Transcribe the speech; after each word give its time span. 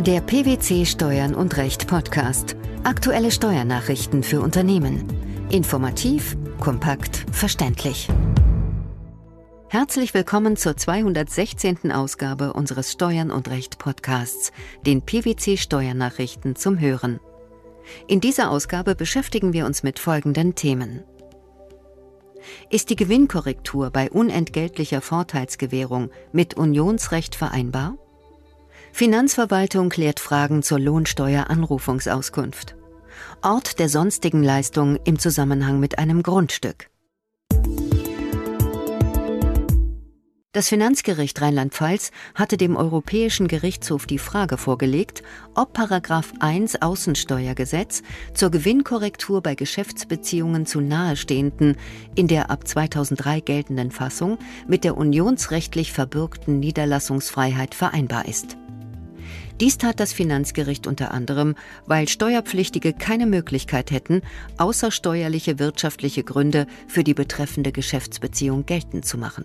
Der 0.00 0.22
PwC 0.22 0.86
Steuern 0.86 1.34
und 1.34 1.58
Recht 1.58 1.86
Podcast. 1.86 2.56
Aktuelle 2.84 3.30
Steuernachrichten 3.30 4.22
für 4.22 4.40
Unternehmen. 4.40 5.04
Informativ, 5.50 6.38
kompakt, 6.58 7.26
verständlich. 7.32 8.08
Herzlich 9.68 10.14
willkommen 10.14 10.56
zur 10.56 10.74
216. 10.74 11.92
Ausgabe 11.92 12.54
unseres 12.54 12.92
Steuern 12.92 13.30
und 13.30 13.50
Recht 13.50 13.78
Podcasts, 13.78 14.52
den 14.86 15.02
PwC 15.02 15.58
Steuernachrichten 15.58 16.56
zum 16.56 16.80
Hören. 16.80 17.20
In 18.08 18.22
dieser 18.22 18.50
Ausgabe 18.50 18.94
beschäftigen 18.94 19.52
wir 19.52 19.66
uns 19.66 19.82
mit 19.82 19.98
folgenden 19.98 20.54
Themen. 20.54 21.04
Ist 22.70 22.88
die 22.88 22.96
Gewinnkorrektur 22.96 23.90
bei 23.90 24.10
unentgeltlicher 24.10 25.02
Vorteilsgewährung 25.02 26.08
mit 26.32 26.54
Unionsrecht 26.54 27.34
vereinbar? 27.34 27.98
Finanzverwaltung 28.92 29.88
klärt 29.88 30.20
Fragen 30.20 30.62
zur 30.62 30.78
Lohnsteueranrufungsauskunft. 30.78 32.76
Ort 33.42 33.78
der 33.78 33.88
sonstigen 33.88 34.42
Leistung 34.42 34.98
im 35.04 35.18
Zusammenhang 35.18 35.80
mit 35.80 35.98
einem 35.98 36.22
Grundstück. 36.22 36.90
Das 40.52 40.68
Finanzgericht 40.68 41.40
Rheinland-Pfalz 41.40 42.10
hatte 42.34 42.56
dem 42.56 42.74
Europäischen 42.74 43.46
Gerichtshof 43.46 44.06
die 44.06 44.18
Frage 44.18 44.58
vorgelegt, 44.58 45.22
ob 45.54 45.74
Paragraph 45.74 46.32
1 46.40 46.82
Außensteuergesetz 46.82 48.02
zur 48.34 48.50
Gewinnkorrektur 48.50 49.42
bei 49.42 49.54
Geschäftsbeziehungen 49.54 50.66
zu 50.66 50.80
Nahestehenden 50.80 51.76
in 52.16 52.26
der 52.26 52.50
ab 52.50 52.66
2003 52.66 53.42
geltenden 53.42 53.92
Fassung 53.92 54.38
mit 54.66 54.82
der 54.82 54.96
unionsrechtlich 54.96 55.92
verbürgten 55.92 56.58
Niederlassungsfreiheit 56.58 57.76
vereinbar 57.76 58.26
ist. 58.26 58.56
Dies 59.60 59.78
tat 59.78 60.00
das 60.00 60.12
Finanzgericht 60.12 60.86
unter 60.86 61.12
anderem, 61.12 61.54
weil 61.86 62.08
Steuerpflichtige 62.08 62.92
keine 62.92 63.26
Möglichkeit 63.26 63.90
hätten, 63.90 64.22
außersteuerliche 64.56 65.58
wirtschaftliche 65.58 66.24
Gründe 66.24 66.66
für 66.88 67.04
die 67.04 67.14
betreffende 67.14 67.72
Geschäftsbeziehung 67.72 68.66
geltend 68.66 69.04
zu 69.04 69.18
machen. 69.18 69.44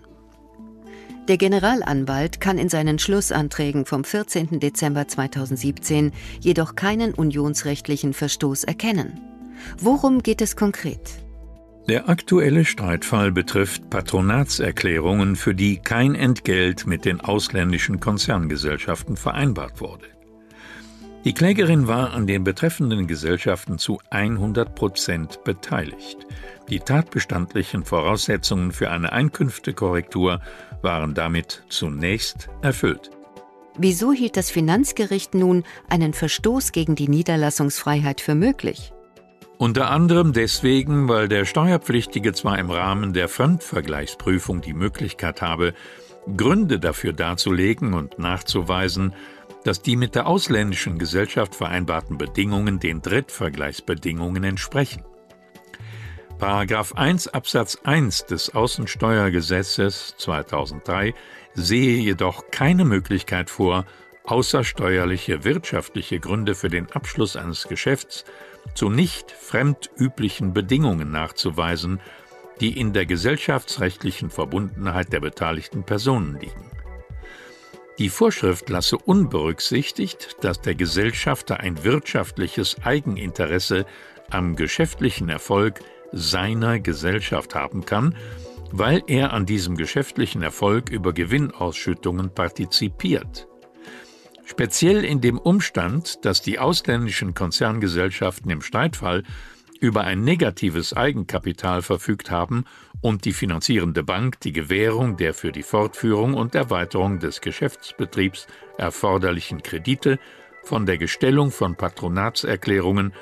Der 1.28 1.38
Generalanwalt 1.38 2.40
kann 2.40 2.56
in 2.56 2.68
seinen 2.68 3.00
Schlussanträgen 3.00 3.84
vom 3.84 4.04
14. 4.04 4.60
Dezember 4.60 5.08
2017 5.08 6.12
jedoch 6.40 6.76
keinen 6.76 7.14
unionsrechtlichen 7.14 8.14
Verstoß 8.14 8.62
erkennen. 8.62 9.20
Worum 9.78 10.22
geht 10.22 10.40
es 10.40 10.54
konkret? 10.54 11.25
Der 11.88 12.08
aktuelle 12.08 12.64
Streitfall 12.64 13.30
betrifft 13.30 13.90
Patronatserklärungen, 13.90 15.36
für 15.36 15.54
die 15.54 15.76
kein 15.78 16.16
Entgelt 16.16 16.84
mit 16.84 17.04
den 17.04 17.20
ausländischen 17.20 18.00
Konzerngesellschaften 18.00 19.16
vereinbart 19.16 19.80
wurde. 19.80 20.06
Die 21.24 21.32
Klägerin 21.32 21.86
war 21.86 22.12
an 22.12 22.26
den 22.26 22.42
betreffenden 22.42 23.06
Gesellschaften 23.06 23.78
zu 23.78 24.00
100 24.10 24.74
Prozent 24.74 25.44
beteiligt. 25.44 26.26
Die 26.68 26.80
tatbestandlichen 26.80 27.84
Voraussetzungen 27.84 28.72
für 28.72 28.90
eine 28.90 29.12
Einkünftekorrektur 29.12 30.40
waren 30.82 31.14
damit 31.14 31.62
zunächst 31.68 32.48
erfüllt. 32.62 33.10
Wieso 33.78 34.12
hielt 34.12 34.36
das 34.36 34.50
Finanzgericht 34.50 35.34
nun 35.34 35.62
einen 35.88 36.14
Verstoß 36.14 36.72
gegen 36.72 36.96
die 36.96 37.08
Niederlassungsfreiheit 37.08 38.20
für 38.20 38.34
möglich? 38.34 38.92
Unter 39.58 39.90
anderem 39.90 40.34
deswegen, 40.34 41.08
weil 41.08 41.28
der 41.28 41.46
Steuerpflichtige 41.46 42.34
zwar 42.34 42.58
im 42.58 42.70
Rahmen 42.70 43.14
der 43.14 43.28
Fremdvergleichsprüfung 43.28 44.60
die 44.60 44.74
Möglichkeit 44.74 45.40
habe, 45.40 45.72
Gründe 46.36 46.78
dafür 46.78 47.14
darzulegen 47.14 47.94
und 47.94 48.18
nachzuweisen, 48.18 49.14
dass 49.64 49.80
die 49.80 49.96
mit 49.96 50.14
der 50.14 50.26
ausländischen 50.26 50.98
Gesellschaft 50.98 51.54
vereinbarten 51.54 52.18
Bedingungen 52.18 52.80
den 52.80 53.00
Drittvergleichsbedingungen 53.00 54.44
entsprechen. 54.44 55.04
Paragraph 56.38 56.94
1 56.94 57.28
Absatz 57.28 57.78
1 57.82 58.26
des 58.26 58.54
Außensteuergesetzes 58.54 60.16
2003 60.18 61.14
sehe 61.54 61.96
jedoch 61.96 62.50
keine 62.50 62.84
Möglichkeit 62.84 63.48
vor, 63.48 63.86
außersteuerliche 64.24 65.44
wirtschaftliche 65.44 66.20
Gründe 66.20 66.54
für 66.54 66.68
den 66.68 66.92
Abschluss 66.92 67.36
eines 67.36 67.68
Geschäfts 67.68 68.26
zu 68.74 68.90
nicht 68.90 69.30
fremdüblichen 69.30 70.52
Bedingungen 70.52 71.10
nachzuweisen, 71.10 72.00
die 72.60 72.78
in 72.78 72.92
der 72.92 73.06
gesellschaftsrechtlichen 73.06 74.30
Verbundenheit 74.30 75.12
der 75.12 75.20
beteiligten 75.20 75.84
Personen 75.84 76.38
liegen. 76.40 76.70
Die 77.98 78.10
Vorschrift 78.10 78.68
lasse 78.68 78.98
unberücksichtigt, 78.98 80.36
dass 80.42 80.60
der 80.60 80.74
Gesellschafter 80.74 81.60
ein 81.60 81.82
wirtschaftliches 81.82 82.76
Eigeninteresse 82.82 83.86
am 84.30 84.54
geschäftlichen 84.54 85.28
Erfolg 85.30 85.80
seiner 86.12 86.78
Gesellschaft 86.78 87.54
haben 87.54 87.86
kann, 87.86 88.14
weil 88.70 89.02
er 89.06 89.32
an 89.32 89.46
diesem 89.46 89.76
geschäftlichen 89.76 90.42
Erfolg 90.42 90.90
über 90.90 91.12
Gewinnausschüttungen 91.12 92.34
partizipiert. 92.34 93.48
Speziell 94.46 95.04
in 95.04 95.20
dem 95.20 95.38
Umstand, 95.38 96.24
dass 96.24 96.40
die 96.40 96.60
ausländischen 96.60 97.34
Konzerngesellschaften 97.34 98.48
im 98.50 98.62
Streitfall 98.62 99.24
über 99.80 100.04
ein 100.04 100.22
negatives 100.22 100.94
Eigenkapital 100.94 101.82
verfügt 101.82 102.30
haben 102.30 102.64
und 103.00 103.24
die 103.24 103.32
finanzierende 103.32 104.04
Bank 104.04 104.40
die 104.40 104.52
Gewährung 104.52 105.16
der 105.16 105.34
für 105.34 105.52
die 105.52 105.64
Fortführung 105.64 106.34
und 106.34 106.54
Erweiterung 106.54 107.18
des 107.18 107.40
Geschäftsbetriebs 107.40 108.46
erforderlichen 108.78 109.62
Kredite 109.62 110.18
von 110.62 110.86
der 110.86 110.96
Gestellung 110.96 111.50
von 111.50 111.76
Patronatserklärungen 111.76 113.12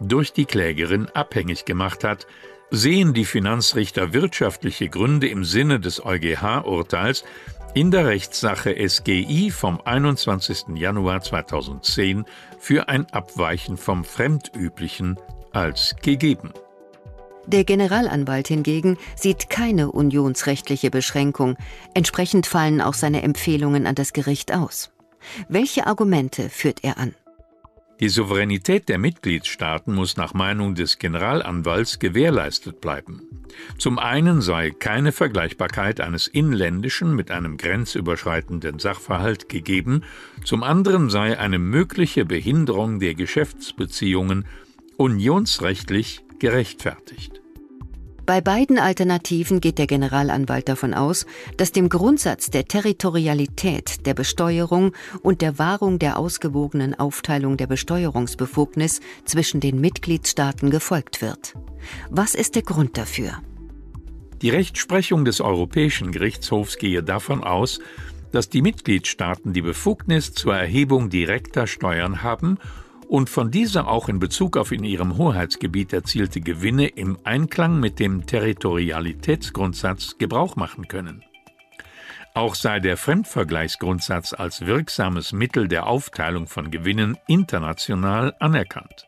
durch 0.00 0.32
die 0.32 0.44
Klägerin 0.44 1.08
abhängig 1.08 1.64
gemacht 1.64 2.04
hat, 2.04 2.26
sehen 2.70 3.14
die 3.14 3.24
Finanzrichter 3.24 4.12
wirtschaftliche 4.12 4.88
Gründe 4.88 5.28
im 5.28 5.44
Sinne 5.44 5.80
des 5.80 6.04
EuGH-Urteils 6.04 7.24
in 7.74 7.90
der 7.90 8.06
Rechtssache 8.06 8.76
SGI 8.88 9.50
vom 9.50 9.80
21. 9.84 10.76
Januar 10.76 11.20
2010 11.20 12.24
für 12.58 12.88
ein 12.88 13.10
Abweichen 13.10 13.76
vom 13.76 14.04
Fremdüblichen 14.04 15.18
als 15.52 15.96
gegeben. 16.00 16.52
Der 17.46 17.64
Generalanwalt 17.64 18.48
hingegen 18.48 18.96
sieht 19.16 19.50
keine 19.50 19.90
unionsrechtliche 19.90 20.90
Beschränkung, 20.90 21.56
entsprechend 21.92 22.46
fallen 22.46 22.80
auch 22.80 22.94
seine 22.94 23.22
Empfehlungen 23.22 23.86
an 23.86 23.96
das 23.96 24.12
Gericht 24.12 24.54
aus. 24.54 24.92
Welche 25.48 25.86
Argumente 25.86 26.50
führt 26.50 26.84
er 26.84 26.96
an? 26.98 27.14
Die 28.00 28.08
Souveränität 28.08 28.88
der 28.88 28.98
Mitgliedstaaten 28.98 29.94
muss 29.94 30.16
nach 30.16 30.34
Meinung 30.34 30.74
des 30.74 30.98
Generalanwalts 30.98 32.00
gewährleistet 32.00 32.80
bleiben. 32.80 33.22
Zum 33.78 34.00
einen 34.00 34.40
sei 34.40 34.70
keine 34.70 35.12
Vergleichbarkeit 35.12 36.00
eines 36.00 36.26
inländischen 36.26 37.14
mit 37.14 37.30
einem 37.30 37.56
grenzüberschreitenden 37.56 38.80
Sachverhalt 38.80 39.48
gegeben, 39.48 40.02
zum 40.44 40.64
anderen 40.64 41.08
sei 41.08 41.38
eine 41.38 41.60
mögliche 41.60 42.24
Behinderung 42.24 42.98
der 42.98 43.14
Geschäftsbeziehungen 43.14 44.44
unionsrechtlich 44.96 46.24
gerechtfertigt. 46.40 47.43
Bei 48.26 48.40
beiden 48.40 48.78
Alternativen 48.78 49.60
geht 49.60 49.76
der 49.76 49.86
Generalanwalt 49.86 50.70
davon 50.70 50.94
aus, 50.94 51.26
dass 51.58 51.72
dem 51.72 51.90
Grundsatz 51.90 52.48
der 52.48 52.64
Territorialität 52.64 54.06
der 54.06 54.14
Besteuerung 54.14 54.92
und 55.22 55.42
der 55.42 55.58
Wahrung 55.58 55.98
der 55.98 56.18
ausgewogenen 56.18 56.94
Aufteilung 56.94 57.58
der 57.58 57.66
Besteuerungsbefugnis 57.66 59.00
zwischen 59.26 59.60
den 59.60 59.78
Mitgliedstaaten 59.78 60.70
gefolgt 60.70 61.20
wird. 61.20 61.54
Was 62.08 62.34
ist 62.34 62.54
der 62.54 62.62
Grund 62.62 62.96
dafür? 62.96 63.42
Die 64.40 64.50
Rechtsprechung 64.50 65.26
des 65.26 65.42
Europäischen 65.42 66.10
Gerichtshofs 66.10 66.78
gehe 66.78 67.02
davon 67.02 67.44
aus, 67.44 67.80
dass 68.32 68.48
die 68.48 68.62
Mitgliedstaaten 68.62 69.52
die 69.52 69.62
Befugnis 69.62 70.32
zur 70.32 70.56
Erhebung 70.56 71.10
direkter 71.10 71.66
Steuern 71.66 72.22
haben 72.22 72.58
und 73.08 73.30
von 73.30 73.50
dieser 73.50 73.88
auch 73.88 74.08
in 74.08 74.18
Bezug 74.18 74.56
auf 74.56 74.72
in 74.72 74.84
ihrem 74.84 75.18
Hoheitsgebiet 75.18 75.92
erzielte 75.92 76.40
Gewinne 76.40 76.86
im 76.86 77.18
Einklang 77.24 77.80
mit 77.80 77.98
dem 77.98 78.26
Territorialitätsgrundsatz 78.26 80.18
Gebrauch 80.18 80.56
machen 80.56 80.88
können. 80.88 81.24
Auch 82.34 82.56
sei 82.56 82.80
der 82.80 82.96
Fremdvergleichsgrundsatz 82.96 84.32
als 84.32 84.66
wirksames 84.66 85.32
Mittel 85.32 85.68
der 85.68 85.86
Aufteilung 85.86 86.48
von 86.48 86.70
Gewinnen 86.70 87.16
international 87.28 88.34
anerkannt. 88.40 89.06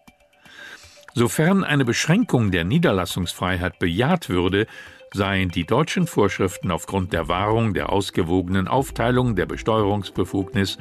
Sofern 1.14 1.64
eine 1.64 1.84
Beschränkung 1.84 2.50
der 2.50 2.64
Niederlassungsfreiheit 2.64 3.78
bejaht 3.78 4.28
würde, 4.28 4.66
seien 5.12 5.48
die 5.48 5.64
deutschen 5.64 6.06
Vorschriften 6.06 6.70
aufgrund 6.70 7.12
der 7.12 7.26
Wahrung 7.26 7.74
der 7.74 7.90
ausgewogenen 7.90 8.68
Aufteilung 8.68 9.34
der 9.34 9.46
Besteuerungsbefugnis 9.46 10.78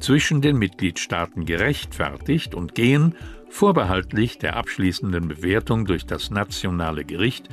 zwischen 0.00 0.40
den 0.40 0.56
Mitgliedstaaten 0.56 1.44
gerechtfertigt 1.44 2.54
und 2.54 2.74
gehen, 2.74 3.14
vorbehaltlich 3.48 4.38
der 4.38 4.56
abschließenden 4.56 5.28
Bewertung 5.28 5.84
durch 5.84 6.06
das 6.06 6.30
nationale 6.30 7.04
Gericht, 7.04 7.48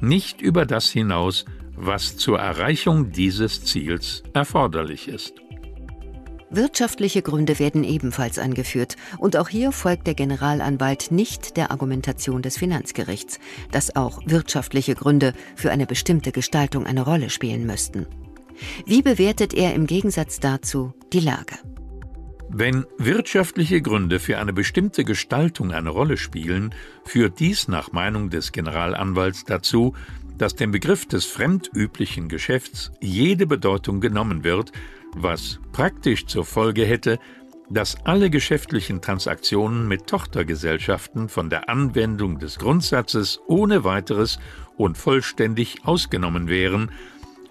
nicht 0.00 0.40
über 0.40 0.66
das 0.66 0.88
hinaus, 0.90 1.44
was 1.74 2.16
zur 2.16 2.38
Erreichung 2.38 3.12
dieses 3.12 3.64
Ziels 3.64 4.22
erforderlich 4.32 5.08
ist. 5.08 5.34
Wirtschaftliche 6.48 7.22
Gründe 7.22 7.58
werden 7.58 7.82
ebenfalls 7.82 8.38
angeführt, 8.38 8.96
und 9.18 9.36
auch 9.36 9.48
hier 9.48 9.72
folgt 9.72 10.06
der 10.06 10.14
Generalanwalt 10.14 11.10
nicht 11.10 11.56
der 11.56 11.72
Argumentation 11.72 12.40
des 12.40 12.56
Finanzgerichts, 12.56 13.40
dass 13.72 13.96
auch 13.96 14.20
wirtschaftliche 14.26 14.94
Gründe 14.94 15.34
für 15.56 15.72
eine 15.72 15.86
bestimmte 15.86 16.30
Gestaltung 16.30 16.86
eine 16.86 17.02
Rolle 17.02 17.30
spielen 17.30 17.66
müssten. 17.66 18.06
Wie 18.86 19.02
bewertet 19.02 19.54
er 19.54 19.74
im 19.74 19.86
Gegensatz 19.86 20.38
dazu 20.38 20.94
die 21.12 21.20
Lage? 21.20 21.56
Wenn 22.48 22.86
wirtschaftliche 22.96 23.82
Gründe 23.82 24.20
für 24.20 24.38
eine 24.38 24.52
bestimmte 24.52 25.04
Gestaltung 25.04 25.72
eine 25.72 25.90
Rolle 25.90 26.16
spielen, 26.16 26.74
führt 27.04 27.40
dies 27.40 27.68
nach 27.68 27.92
Meinung 27.92 28.30
des 28.30 28.52
Generalanwalts 28.52 29.44
dazu, 29.44 29.94
dass 30.38 30.54
dem 30.54 30.70
Begriff 30.70 31.06
des 31.06 31.24
fremdüblichen 31.24 32.28
Geschäfts 32.28 32.92
jede 33.00 33.46
Bedeutung 33.46 34.00
genommen 34.00 34.44
wird, 34.44 34.72
was 35.14 35.58
praktisch 35.72 36.26
zur 36.26 36.44
Folge 36.44 36.84
hätte, 36.84 37.18
dass 37.68 37.96
alle 38.04 38.30
geschäftlichen 38.30 39.00
Transaktionen 39.00 39.88
mit 39.88 40.06
Tochtergesellschaften 40.06 41.28
von 41.28 41.50
der 41.50 41.68
Anwendung 41.68 42.38
des 42.38 42.58
Grundsatzes 42.58 43.40
ohne 43.48 43.82
weiteres 43.82 44.38
und 44.76 44.96
vollständig 44.96 45.84
ausgenommen 45.84 46.48
wären, 46.48 46.92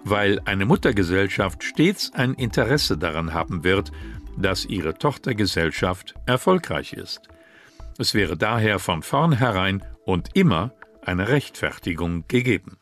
weil 0.04 0.40
eine 0.44 0.64
Muttergesellschaft 0.64 1.64
stets 1.64 2.12
ein 2.14 2.34
Interesse 2.34 2.96
daran 2.96 3.34
haben 3.34 3.64
wird, 3.64 3.92
dass 4.36 4.64
ihre 4.64 4.94
Tochtergesellschaft 4.94 6.14
erfolgreich 6.26 6.92
ist. 6.92 7.22
Es 7.98 8.14
wäre 8.14 8.36
daher 8.36 8.78
von 8.78 9.02
vornherein 9.02 9.82
und 10.04 10.30
immer 10.34 10.72
eine 11.02 11.28
Rechtfertigung 11.28 12.24
gegeben. 12.28 12.78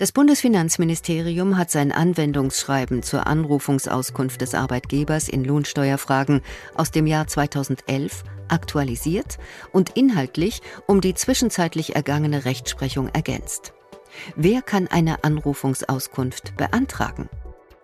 Das 0.00 0.12
Bundesfinanzministerium 0.12 1.58
hat 1.58 1.70
sein 1.70 1.92
Anwendungsschreiben 1.92 3.02
zur 3.02 3.26
Anrufungsauskunft 3.26 4.40
des 4.40 4.54
Arbeitgebers 4.54 5.28
in 5.28 5.44
Lohnsteuerfragen 5.44 6.40
aus 6.74 6.90
dem 6.90 7.06
Jahr 7.06 7.26
2011 7.26 8.24
aktualisiert 8.48 9.36
und 9.72 9.90
inhaltlich 9.98 10.62
um 10.86 11.02
die 11.02 11.14
zwischenzeitlich 11.14 11.96
ergangene 11.96 12.46
Rechtsprechung 12.46 13.08
ergänzt. 13.08 13.74
Wer 14.36 14.62
kann 14.62 14.88
eine 14.88 15.22
Anrufungsauskunft 15.22 16.56
beantragen? 16.56 17.28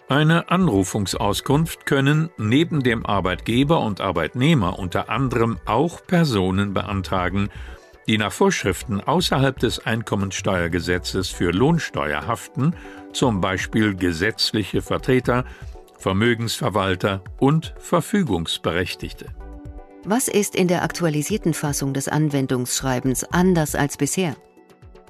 Eine 0.08 0.50
Anrufungsauskunft 0.50 1.84
können 1.84 2.30
neben 2.38 2.84
dem 2.84 3.04
Arbeitgeber 3.04 3.80
und 3.80 4.00
Arbeitnehmer 4.00 4.78
unter 4.78 5.08
anderem 5.08 5.58
auch 5.64 6.06
Personen 6.06 6.72
beantragen, 6.72 7.48
die 8.06 8.16
nach 8.16 8.30
Vorschriften 8.30 9.00
außerhalb 9.00 9.58
des 9.58 9.84
Einkommensteuergesetzes 9.84 11.30
für 11.30 11.50
Lohnsteuer 11.50 12.24
haften, 12.24 12.76
zum 13.12 13.40
Beispiel 13.40 13.96
gesetzliche 13.96 14.80
Vertreter, 14.80 15.44
Vermögensverwalter 15.98 17.22
und 17.40 17.74
Verfügungsberechtigte. 17.78 19.26
Was 20.04 20.28
ist 20.28 20.54
in 20.54 20.68
der 20.68 20.84
aktualisierten 20.84 21.52
Fassung 21.52 21.94
des 21.94 22.06
Anwendungsschreibens 22.06 23.24
anders 23.24 23.74
als 23.74 23.96
bisher? 23.96 24.36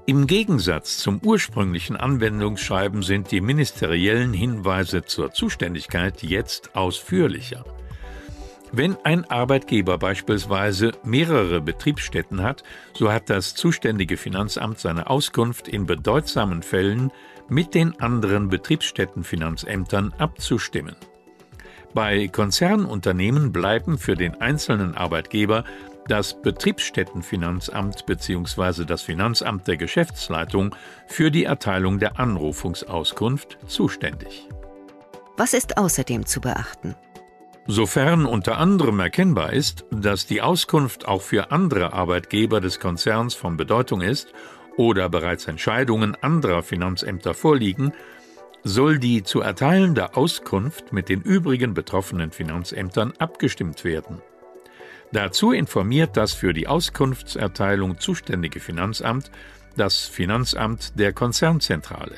Im 0.09 0.29
Gegensatz 0.29 0.99
zum 0.99 1.21
ursprünglichen 1.25 1.97
Anwendungsschreiben 1.97 3.03
sind 3.03 3.33
die 3.33 3.41
ministeriellen 3.41 4.33
Hinweise 4.33 5.03
zur 5.05 5.33
Zuständigkeit 5.33 6.23
jetzt 6.23 6.77
ausführlicher. 6.77 7.65
Wenn 8.71 8.97
ein 9.03 9.25
Arbeitgeber 9.25 9.99
beispielsweise 9.99 10.93
mehrere 11.03 11.61
Betriebsstätten 11.61 12.41
hat, 12.41 12.63
so 12.95 13.13
hat 13.13 13.31
das 13.31 13.57
zuständige 13.57 14.17
Finanzamt 14.17 14.79
seine 14.79 15.11
Auskunft 15.11 15.67
in 15.67 15.87
bedeutsamen 15.87 16.63
Fällen 16.63 17.11
mit 17.49 17.75
den 17.75 17.99
anderen 17.99 18.49
Betriebsstättenfinanzämtern 18.49 20.13
abzustimmen. 20.19 20.95
Bei 21.95 22.29
Konzernunternehmen 22.29 23.51
bleiben 23.51 23.99
für 23.99 24.15
den 24.15 24.41
einzelnen 24.41 24.95
Arbeitgeber 24.95 25.65
das 26.09 26.41
Betriebsstättenfinanzamt 26.41 28.07
bzw. 28.07 28.85
das 28.85 29.03
Finanzamt 29.03 29.67
der 29.67 29.77
Geschäftsleitung 29.77 30.75
für 31.07 31.31
die 31.31 31.45
Erteilung 31.45 31.99
der 31.99 32.19
Anrufungsauskunft 32.19 33.59
zuständig. 33.67 34.49
Was 35.37 35.53
ist 35.53 35.77
außerdem 35.77 36.27
zu 36.27 36.41
beachten? 36.41 36.95
Sofern 37.67 38.27
unter 38.27 38.59
anderem 38.59 39.01
erkennbar 39.01 39.53
ist, 39.53 39.85
dass 39.91 40.27
die 40.27 40.41
Auskunft 40.41 41.09
auch 41.09 41.23
für 41.23 41.51
andere 41.51 41.93
Arbeitgeber 41.93 42.61
des 42.61 42.79
Konzerns 42.79 43.35
von 43.35 43.57
Bedeutung 43.57 44.03
ist 44.03 44.33
oder 44.77 45.09
bereits 45.09 45.49
Entscheidungen 45.49 46.17
anderer 46.23 46.63
Finanzämter 46.63 47.35
vorliegen, 47.35 47.93
soll 48.63 48.99
die 48.99 49.25
zu 49.25 49.41
erteilende 49.41 50.17
Auskunft 50.17 50.93
mit 50.93 51.09
den 51.09 51.23
übrigen 51.23 51.75
betroffenen 51.75 52.31
Finanzämtern 52.31 53.13
abgestimmt 53.19 53.85
werden. 53.85 54.23
Dazu 55.13 55.53
informiert 55.53 56.17
das 56.17 56.33
für 56.33 56.53
die 56.53 56.67
Auskunftserteilung 56.67 57.99
zuständige 57.99 58.61
Finanzamt 58.61 59.31
das 59.77 60.07
Finanzamt 60.07 60.99
der 60.99 61.13
Konzernzentrale. 61.13 62.17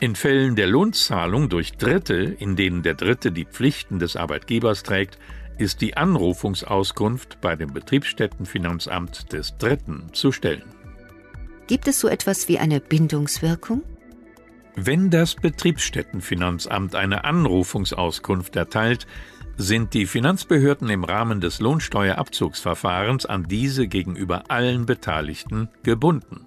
In 0.00 0.16
Fällen 0.16 0.56
der 0.56 0.66
Lohnzahlung 0.66 1.48
durch 1.48 1.72
Dritte, 1.76 2.14
in 2.14 2.56
denen 2.56 2.82
der 2.82 2.94
Dritte 2.94 3.32
die 3.32 3.44
Pflichten 3.44 3.98
des 3.98 4.16
Arbeitgebers 4.16 4.82
trägt, 4.82 5.18
ist 5.56 5.80
die 5.80 5.96
Anrufungsauskunft 5.96 7.40
bei 7.40 7.54
dem 7.54 7.72
Betriebsstättenfinanzamt 7.72 9.32
des 9.32 9.56
Dritten 9.56 10.08
zu 10.12 10.32
stellen. 10.32 10.64
Gibt 11.66 11.86
es 11.86 12.00
so 12.00 12.08
etwas 12.08 12.48
wie 12.48 12.58
eine 12.58 12.80
Bindungswirkung? 12.80 13.82
Wenn 14.76 15.10
das 15.10 15.36
Betriebsstättenfinanzamt 15.36 16.96
eine 16.96 17.24
Anrufungsauskunft 17.24 18.56
erteilt, 18.56 19.06
sind 19.56 19.94
die 19.94 20.06
Finanzbehörden 20.06 20.88
im 20.88 21.04
Rahmen 21.04 21.40
des 21.40 21.60
Lohnsteuerabzugsverfahrens 21.60 23.26
an 23.26 23.44
diese 23.44 23.86
gegenüber 23.86 24.44
allen 24.48 24.86
Beteiligten 24.86 25.68
gebunden. 25.82 26.46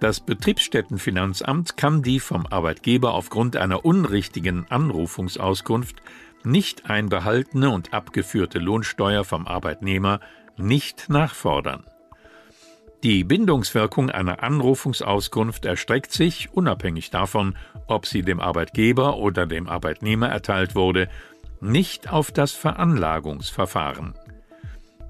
Das 0.00 0.20
Betriebsstättenfinanzamt 0.20 1.76
kann 1.76 2.02
die 2.02 2.20
vom 2.20 2.46
Arbeitgeber 2.46 3.14
aufgrund 3.14 3.56
einer 3.56 3.84
unrichtigen 3.84 4.66
Anrufungsauskunft 4.70 5.96
nicht 6.44 6.88
einbehaltene 6.88 7.70
und 7.70 7.92
abgeführte 7.92 8.60
Lohnsteuer 8.60 9.24
vom 9.24 9.46
Arbeitnehmer 9.46 10.20
nicht 10.56 11.08
nachfordern. 11.08 11.84
Die 13.04 13.22
Bindungswirkung 13.22 14.10
einer 14.10 14.42
Anrufungsauskunft 14.42 15.64
erstreckt 15.64 16.12
sich, 16.12 16.52
unabhängig 16.52 17.10
davon, 17.10 17.56
ob 17.86 18.06
sie 18.06 18.22
dem 18.22 18.40
Arbeitgeber 18.40 19.18
oder 19.18 19.46
dem 19.46 19.68
Arbeitnehmer 19.68 20.28
erteilt 20.28 20.74
wurde, 20.74 21.08
nicht 21.60 22.12
auf 22.12 22.30
das 22.32 22.52
Veranlagungsverfahren. 22.52 24.14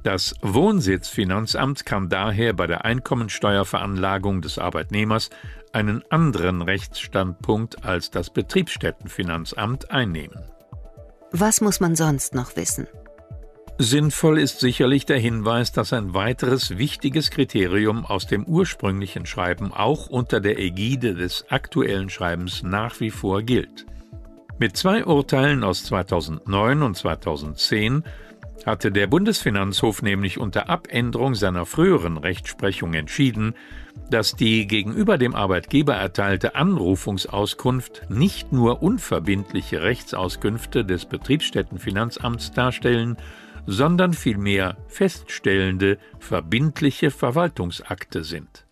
Das 0.04 0.34
Wohnsitzfinanzamt 0.42 1.84
kann 1.84 2.08
daher 2.08 2.52
bei 2.52 2.66
der 2.66 2.84
Einkommensteuerveranlagung 2.84 4.40
des 4.40 4.58
Arbeitnehmers 4.58 5.30
einen 5.72 6.02
anderen 6.10 6.62
Rechtsstandpunkt 6.62 7.84
als 7.84 8.10
das 8.10 8.30
Betriebsstättenfinanzamt 8.30 9.90
einnehmen. 9.90 10.38
Was 11.32 11.60
muss 11.60 11.80
man 11.80 11.94
sonst 11.94 12.34
noch 12.34 12.56
wissen? 12.56 12.86
Sinnvoll 13.80 14.40
ist 14.40 14.58
sicherlich 14.58 15.06
der 15.06 15.18
Hinweis, 15.18 15.70
dass 15.70 15.92
ein 15.92 16.12
weiteres 16.12 16.78
wichtiges 16.78 17.30
Kriterium 17.30 18.06
aus 18.06 18.26
dem 18.26 18.44
ursprünglichen 18.44 19.24
Schreiben 19.24 19.72
auch 19.72 20.08
unter 20.08 20.40
der 20.40 20.58
Ägide 20.58 21.14
des 21.14 21.44
aktuellen 21.48 22.10
Schreibens 22.10 22.62
nach 22.64 22.98
wie 22.98 23.10
vor 23.10 23.42
gilt. 23.42 23.86
Mit 24.60 24.76
zwei 24.76 25.04
Urteilen 25.04 25.62
aus 25.62 25.84
2009 25.84 26.82
und 26.82 26.96
2010 26.96 28.02
hatte 28.66 28.90
der 28.90 29.06
Bundesfinanzhof 29.06 30.02
nämlich 30.02 30.38
unter 30.38 30.68
Abänderung 30.68 31.36
seiner 31.36 31.64
früheren 31.64 32.18
Rechtsprechung 32.18 32.92
entschieden, 32.94 33.54
dass 34.10 34.34
die 34.34 34.66
gegenüber 34.66 35.16
dem 35.16 35.36
Arbeitgeber 35.36 35.94
erteilte 35.94 36.56
Anrufungsauskunft 36.56 38.10
nicht 38.10 38.52
nur 38.52 38.82
unverbindliche 38.82 39.82
Rechtsauskünfte 39.82 40.84
des 40.84 41.04
Betriebsstättenfinanzamts 41.04 42.50
darstellen, 42.50 43.16
sondern 43.66 44.12
vielmehr 44.12 44.76
feststellende 44.88 45.98
verbindliche 46.18 47.12
Verwaltungsakte 47.12 48.24
sind. 48.24 48.67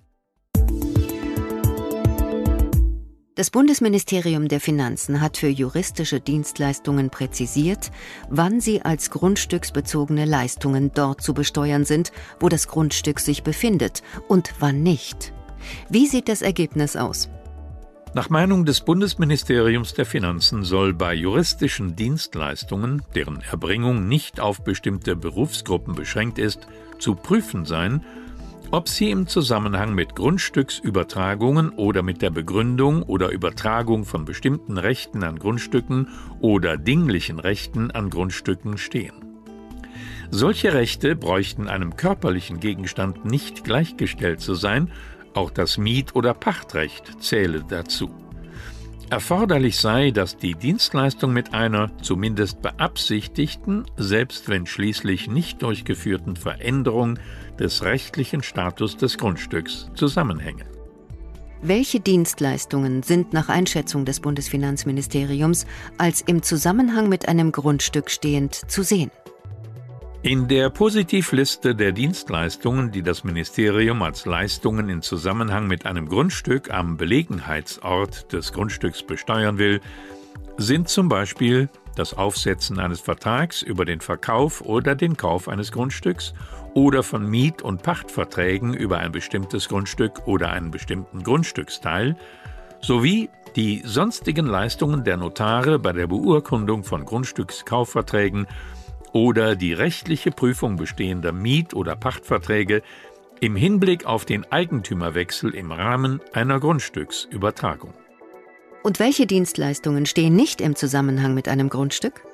Das 3.36 3.50
Bundesministerium 3.50 4.48
der 4.48 4.60
Finanzen 4.60 5.20
hat 5.20 5.36
für 5.36 5.48
juristische 5.48 6.20
Dienstleistungen 6.20 7.10
präzisiert, 7.10 7.90
wann 8.30 8.62
sie 8.62 8.80
als 8.80 9.10
grundstücksbezogene 9.10 10.24
Leistungen 10.24 10.90
dort 10.94 11.20
zu 11.20 11.34
besteuern 11.34 11.84
sind, 11.84 12.12
wo 12.40 12.48
das 12.48 12.66
Grundstück 12.66 13.20
sich 13.20 13.42
befindet 13.42 14.02
und 14.26 14.54
wann 14.58 14.82
nicht. 14.82 15.34
Wie 15.90 16.06
sieht 16.06 16.30
das 16.30 16.40
Ergebnis 16.40 16.96
aus? 16.96 17.28
Nach 18.14 18.30
Meinung 18.30 18.64
des 18.64 18.80
Bundesministeriums 18.80 19.92
der 19.92 20.06
Finanzen 20.06 20.62
soll 20.64 20.94
bei 20.94 21.12
juristischen 21.12 21.94
Dienstleistungen, 21.94 23.02
deren 23.14 23.42
Erbringung 23.42 24.08
nicht 24.08 24.40
auf 24.40 24.64
bestimmte 24.64 25.14
Berufsgruppen 25.14 25.94
beschränkt 25.94 26.38
ist, 26.38 26.66
zu 26.98 27.14
prüfen 27.14 27.66
sein, 27.66 28.02
ob 28.70 28.88
sie 28.88 29.11
im 29.11 29.26
Zusammenhang 29.26 29.94
mit 29.94 30.14
Grundstücksübertragungen 30.14 31.70
oder 31.70 32.02
mit 32.02 32.23
der 32.23 32.30
Begründung 32.30 33.02
oder 33.02 33.30
Übertragung 33.30 34.04
von 34.04 34.25
bestimmten 34.25 34.78
Rechten 34.78 35.23
an 35.23 35.38
Grundstücken 35.38 36.08
oder 36.40 36.76
dinglichen 36.76 37.38
Rechten 37.38 37.90
an 37.90 38.11
Grundstücken 38.11 38.78
stehen. 38.78 39.14
Solche 40.30 40.75
Rechte 40.75 41.14
bräuchten 41.14 41.68
einem 41.68 41.96
körperlichen 41.96 42.58
Gegenstand 42.61 43.25
nicht 43.25 43.64
gleichgestellt 43.64 44.40
zu 44.40 44.54
sein, 44.54 44.90
auch 45.35 45.50
das 45.50 45.78
Miet- 45.78 46.16
oder 46.16 46.35
Pachtrecht 46.35 47.23
zähle 47.23 47.62
dazu. 47.68 48.25
Erforderlich 49.08 49.78
sei, 49.78 50.10
dass 50.10 50.36
die 50.36 50.54
Dienstleistung 50.54 51.32
mit 51.32 51.54
einer 51.54 51.96
zumindest 52.02 52.60
beabsichtigten, 52.60 53.84
selbst 53.96 54.48
wenn 54.48 54.66
schließlich 54.66 55.30
nicht 55.30 55.62
durchgeführten 55.62 56.34
Veränderung 56.34 57.18
des 57.56 57.84
rechtlichen 57.84 58.42
Status 58.42 58.96
des 58.96 59.16
Grundstücks 59.16 59.88
zusammenhänge. 59.94 60.64
Welche 61.62 62.00
Dienstleistungen 62.00 63.04
sind 63.04 63.32
nach 63.32 63.48
Einschätzung 63.48 64.04
des 64.04 64.18
Bundesfinanzministeriums 64.20 65.66
als 65.98 66.20
im 66.22 66.42
Zusammenhang 66.42 67.08
mit 67.08 67.28
einem 67.28 67.52
Grundstück 67.52 68.10
stehend 68.10 68.54
zu 68.54 68.82
sehen? 68.82 69.12
In 70.26 70.49
der 70.49 70.71
Positivliste 70.71 71.76
der 71.76 71.92
Dienstleistungen, 71.92 72.90
die 72.90 73.04
das 73.04 73.23
Ministerium 73.23 74.02
als 74.02 74.26
Leistungen 74.26 74.88
in 74.88 75.00
Zusammenhang 75.00 75.68
mit 75.68 75.87
einem 75.87 76.09
Grundstück 76.09 76.73
am 76.73 76.97
Belegenheitsort 76.97 78.33
des 78.33 78.52
Grundstücks 78.52 79.04
besteuern 79.04 79.59
will, 79.59 79.80
sind 80.56 80.88
zum 80.88 81.09
Beispiel 81.09 81.68
das 81.95 82.12
Aufsetzen 82.12 82.80
eines 82.80 82.99
Vertrags 82.99 83.62
über 83.62 83.85
den 83.85 84.00
Verkauf 84.00 84.62
oder 84.62 84.97
den 84.97 85.16
Kauf 85.16 85.47
eines 85.47 85.71
Grundstücks 85.71 86.35
oder 86.75 87.04
von 87.04 87.30
Miet- 87.30 87.62
und 87.62 87.85
Pachtverträgen 87.85 88.75
über 88.75 88.99
ein 88.99 89.12
bestimmtes 89.12 89.68
Grundstück 89.68 90.26
oder 90.26 90.50
einen 90.50 90.73
bestimmten 90.73 91.23
Grundstücksteil 91.23 92.16
sowie 92.80 93.30
die 93.54 93.80
sonstigen 93.85 94.47
Leistungen 94.47 95.04
der 95.04 95.18
Notare 95.18 95.78
bei 95.78 95.92
der 95.92 96.09
Beurkundung 96.09 96.83
von 96.83 97.04
Grundstückskaufverträgen 97.04 98.49
oder 99.16 99.56
die 99.56 99.73
rechtliche 99.73 100.30
Prüfung 100.30 100.76
bestehender 100.76 101.32
Miet- 101.32 101.73
oder 101.73 101.96
Pachtverträge 101.96 102.82
im 103.40 103.56
Hinblick 103.56 104.04
auf 104.04 104.26
den 104.26 104.44
Eigentümerwechsel 104.52 105.54
im 105.54 105.73
Rahmen 105.73 106.20
einer 106.35 106.61
Grundstücksübertragung. 106.61 107.94
Und 108.82 109.00
welche 109.00 109.26
Dienstleistungen 109.26 110.04
stehen 110.04 110.37
nicht 110.37 110.61
im 110.61 110.76
Zusammenhang 110.76 111.32
mit 111.32 111.49
einem 111.49 111.70
Grundstück? 111.70 112.25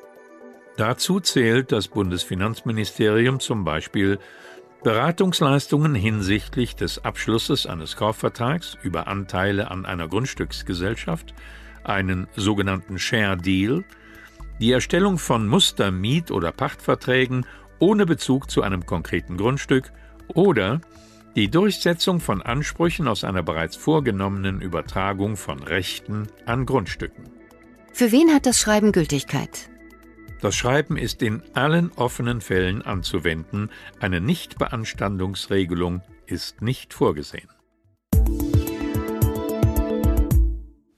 Dazu 0.77 1.21
zählt 1.21 1.71
das 1.71 1.87
Bundesfinanzministerium 1.87 3.39
zum 3.39 3.63
Beispiel 3.63 4.19
Beratungsleistungen 4.83 5.95
hinsichtlich 5.95 6.75
des 6.75 7.05
Abschlusses 7.05 7.65
eines 7.65 7.95
Kaufvertrags 7.95 8.77
über 8.83 9.07
Anteile 9.07 9.71
an 9.71 9.87
einer 9.87 10.09
Grundstücksgesellschaft, 10.09 11.33
einen 11.85 12.27
sogenannten 12.35 12.99
Share 12.99 13.37
Deal, 13.37 13.85
die 14.63 14.71
Erstellung 14.71 15.19
von 15.19 15.49
Mustermiet- 15.49 16.31
oder 16.31 16.53
Pachtverträgen 16.53 17.47
ohne 17.81 18.07
Bezug 18.07 18.49
zu 18.49 18.63
einem 18.63 18.87
konkreten 18.87 19.37
Grundstück 19.37 19.93
oder 20.29 20.81
die 21.35 21.51
Durchsetzung 21.51 22.21
von 22.21 22.41
Ansprüchen 22.41 23.09
aus 23.09 23.25
einer 23.25 23.43
bereits 23.43 23.75
vorgenommenen 23.75 24.61
Übertragung 24.61 25.37
von 25.37 25.61
Rechten 25.65 26.29
an 26.47 26.65
Grundstücken. 26.65 27.25
Für 27.93 28.13
wen 28.13 28.33
hat 28.33 28.47
das 28.47 28.61
Schreiben 28.61 28.93
Gültigkeit? 28.93 29.69
Das 30.41 30.55
Schreiben 30.55 30.97
ist 30.97 31.23
in 31.23 31.43
allen 31.55 31.91
offenen 31.97 32.41
Fällen 32.41 32.83
anzuwenden, 32.83 33.69
eine 33.99 34.21
Nichtbeanstandungsregelung 34.21 36.03
ist 36.27 36.63
nicht 36.63 36.95
vorgesehen. 36.95 37.49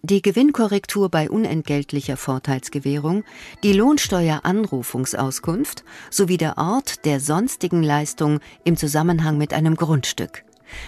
Die 0.04 0.20
Gewinnkorrektur 0.20 1.08
bei 1.08 1.30
unentgeltlicher 1.30 2.18
Vorteilsgewährung, 2.18 3.25
die 3.62 3.73
Lohnsteueranrufungsauskunft 3.73 5.82
sowie 6.11 6.37
der 6.37 6.58
Ort 6.58 7.06
der 7.06 7.20
sonstigen 7.20 7.82
Leistung 7.82 8.40
im 8.64 8.76
Zusammenhang 8.76 9.38
mit 9.38 9.54
einem 9.54 9.76
Grundstück. 9.76 10.44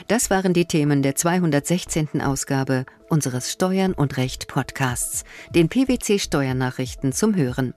Das 0.08 0.28
waren 0.28 0.52
die 0.52 0.66
Themen 0.66 1.02
der 1.02 1.16
216. 1.16 2.20
Ausgabe 2.20 2.84
unseres 3.08 3.50
Steuern 3.50 3.94
und 3.94 4.18
Recht 4.18 4.48
Podcasts, 4.48 5.24
den 5.54 5.70
PwC 5.70 6.18
Steuernachrichten 6.18 7.12
zum 7.12 7.34
Hören. 7.34 7.72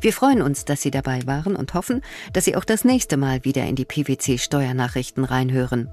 Wir 0.00 0.12
freuen 0.12 0.42
uns, 0.42 0.64
dass 0.64 0.82
Sie 0.82 0.90
dabei 0.90 1.24
waren 1.26 1.54
und 1.54 1.74
hoffen, 1.74 2.02
dass 2.32 2.44
Sie 2.44 2.56
auch 2.56 2.64
das 2.64 2.84
nächste 2.84 3.16
Mal 3.16 3.44
wieder 3.44 3.64
in 3.66 3.76
die 3.76 3.84
PwC 3.84 4.38
Steuernachrichten 4.38 5.24
reinhören. 5.24 5.92